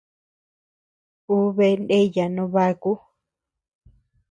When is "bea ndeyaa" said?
1.55-2.29